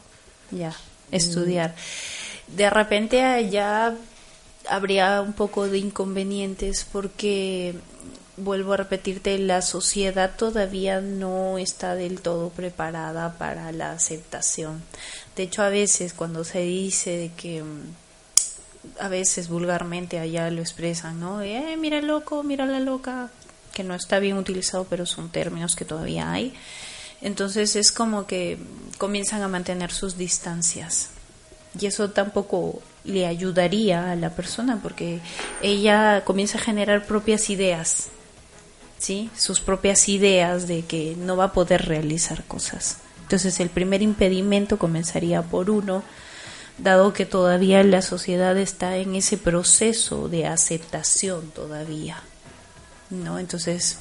[0.51, 0.73] Ya,
[1.11, 1.75] estudiar.
[2.55, 3.95] De repente allá
[4.69, 7.75] habría un poco de inconvenientes porque,
[8.43, 14.81] vuelvo a repetirte, la sociedad todavía no está del todo preparada para la aceptación.
[15.35, 21.19] De hecho, a veces cuando se dice que mm, a veces vulgarmente allá lo expresan,
[21.19, 21.41] ¿no?
[21.41, 23.29] Eh, mira loco, mira la loca,
[23.73, 26.53] que no está bien utilizado, pero son términos que todavía hay.
[27.21, 28.57] Entonces es como que
[28.97, 31.09] comienzan a mantener sus distancias.
[31.79, 35.19] Y eso tampoco le ayudaría a la persona porque
[35.61, 38.09] ella comienza a generar propias ideas,
[39.01, 39.29] ¿sí?
[39.35, 42.97] Sus propias ideas de que no va a poder realizar cosas.
[43.23, 46.03] Entonces el primer impedimento comenzaría por uno,
[46.77, 52.21] dado que todavía la sociedad está en ese proceso de aceptación todavía,
[53.09, 53.39] ¿no?
[53.39, 53.97] Entonces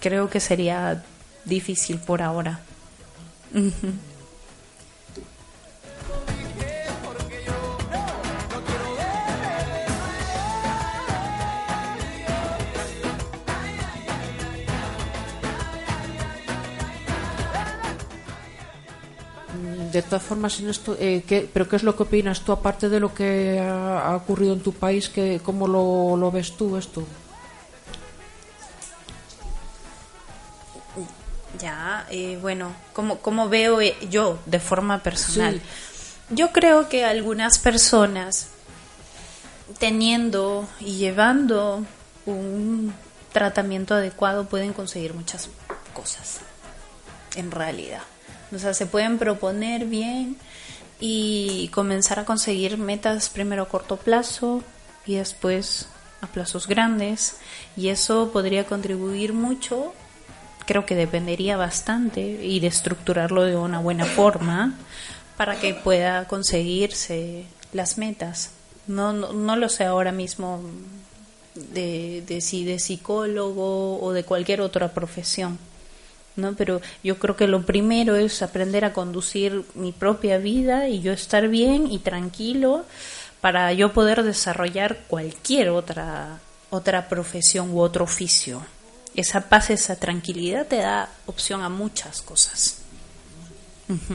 [0.00, 1.02] creo que sería
[1.44, 2.60] difícil por ahora.
[19.94, 22.88] De todas formas, en esto, eh, ¿qué- ¿pero qué es lo que opinas tú, aparte
[22.88, 25.08] de lo que ha, ha ocurrido en tu país?
[25.08, 27.04] Que, ¿Cómo lo, lo ves tú esto?
[31.60, 35.62] Ya, eh, bueno, ¿cómo, cómo veo eh, yo de forma personal?
[36.30, 38.48] Yo creo que algunas personas
[39.78, 41.84] teniendo y llevando
[42.26, 42.92] un
[43.32, 45.48] tratamiento adecuado pueden conseguir muchas
[45.92, 46.40] cosas,
[47.36, 48.02] en realidad.
[48.52, 50.36] O sea, se pueden proponer bien
[51.00, 54.62] y comenzar a conseguir metas primero a corto plazo
[55.06, 55.88] y después
[56.20, 57.36] a plazos grandes
[57.76, 59.92] y eso podría contribuir mucho
[60.66, 64.74] creo que dependería bastante y de estructurarlo de una buena forma
[65.36, 68.50] para que pueda conseguirse las metas.
[68.86, 70.62] No, no, no lo sé ahora mismo
[71.54, 75.58] de, de si de psicólogo o de cualquier otra profesión.
[76.36, 76.54] ¿No?
[76.54, 81.12] Pero yo creo que lo primero es aprender a conducir mi propia vida y yo
[81.12, 82.84] estar bien y tranquilo
[83.40, 88.66] para yo poder desarrollar cualquier otra otra profesión u otro oficio.
[89.14, 92.78] Esa paz, esa tranquilidad te da opción a muchas cosas.
[93.88, 94.14] Ujú.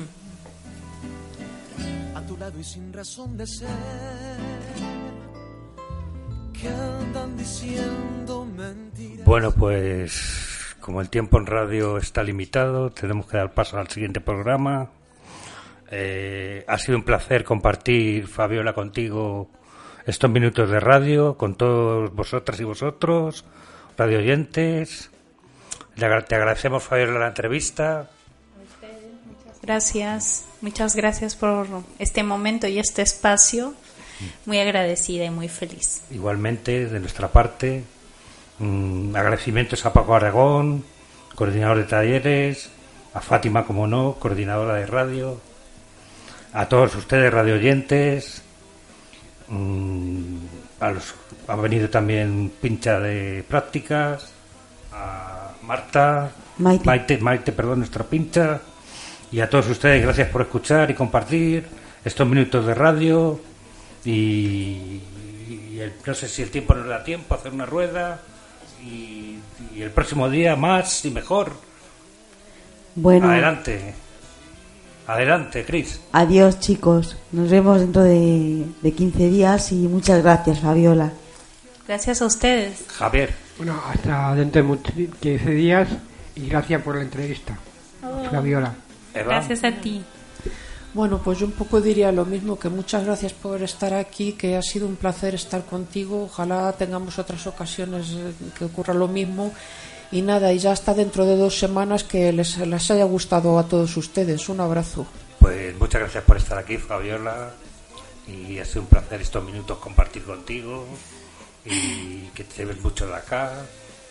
[2.16, 3.68] a tu lado y sin razón de ser.
[6.60, 9.26] Que andan diciendo mentiras.
[9.26, 14.22] Bueno, pues como el tiempo en radio está limitado, tenemos que dar paso al siguiente
[14.22, 14.90] programa.
[15.92, 19.50] Eh, ha sido un placer compartir, Fabiola, contigo
[20.06, 23.46] estos minutos de radio, con todos vosotras y vosotros,
[23.98, 25.12] radio oyentes.
[25.96, 28.10] Te agradecemos, Fabiola, la entrevista.
[29.62, 31.68] Gracias, muchas gracias por
[32.00, 33.74] este momento y este espacio.
[34.46, 36.02] Muy agradecida y muy feliz.
[36.12, 37.84] Igualmente, de nuestra parte,
[38.60, 40.84] mm, agradecimientos a Paco Aragón,
[41.36, 42.70] coordinador de talleres,
[43.14, 45.40] a Fátima, como no, coordinadora de radio,
[46.54, 48.42] a todos ustedes, radio oyentes,
[49.48, 50.36] mm,
[50.80, 51.16] a los,
[51.48, 54.32] ha venido también Pincha de Prácticas,
[54.94, 56.86] a Marta, Maite.
[56.86, 58.62] Maite, Maite, perdón, nuestra Pincha,
[59.32, 61.66] y a todos ustedes, gracias por escuchar y compartir
[62.04, 63.40] estos minutos de radio.
[64.06, 65.02] Y,
[65.72, 68.22] y el- no sé si el tiempo nos da tiempo a hacer una rueda.
[68.84, 69.38] Y,
[69.76, 71.54] y el próximo día más y mejor.
[72.96, 73.94] Bueno, Adelante.
[75.08, 76.00] Adelante, Cris.
[76.12, 77.18] adiós chicos.
[77.32, 81.12] Nos vemos dentro de, de 15 días y muchas gracias, Fabiola.
[81.88, 82.84] Gracias a ustedes.
[82.88, 83.34] Javier.
[83.58, 85.90] Bueno, hasta dentro de much- 15 días
[86.36, 87.58] y gracias por la entrevista.
[88.32, 88.76] Fabiola.
[89.14, 89.34] Eva.
[89.34, 90.04] Gracias a ti.
[91.00, 94.58] Bueno, pues yo un poco diría lo mismo, que muchas gracias por estar aquí, que
[94.58, 96.26] ha sido un placer estar contigo.
[96.26, 99.54] Ojalá tengamos otras ocasiones eh, que ocurra lo mismo.
[100.12, 103.66] Y nada, y ya hasta dentro de dos semanas que les, les haya gustado a
[103.66, 104.50] todos ustedes.
[104.50, 105.08] Un abrazo.
[105.40, 107.52] Pues muchas gracias por estar aquí, Fabiola.
[108.28, 110.86] Y ha sido un placer estos minutos compartir contigo.
[111.64, 113.54] Y que te ves mucho de acá.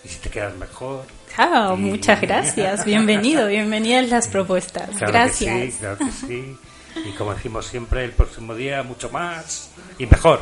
[0.07, 1.05] Y si te quedas mejor.
[1.37, 2.87] Chao, Y- muchas gracias.
[2.87, 4.89] Bienvenido, bienvenidas las propuestas.
[4.97, 5.55] Claro gracias.
[5.55, 6.57] Que sí, claro que sí.
[7.05, 10.41] Y como decimos siempre, el próximo día mucho más y mejor.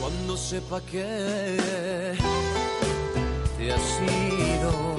[0.00, 1.66] cuando sepa que
[3.58, 4.92] te has ido.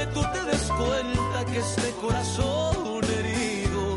[0.00, 3.96] Que tú te des cuenta que este corazón herido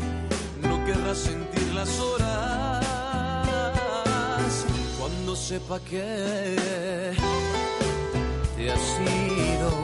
[0.62, 2.84] no querrá sentir las horas
[4.98, 7.06] cuando sepa que
[8.56, 9.83] te has ido.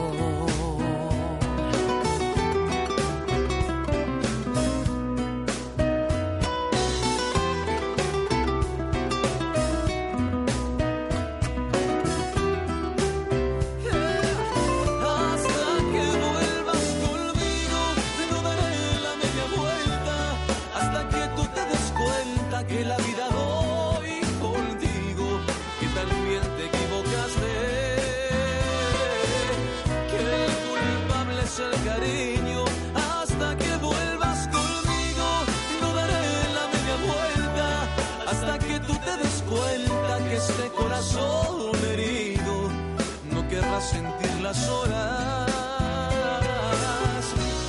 [44.51, 45.49] Las horas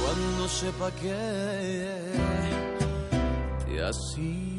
[0.02, 1.94] cuando sepa que
[3.64, 4.51] te has ido.